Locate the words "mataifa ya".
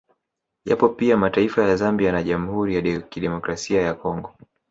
1.17-1.75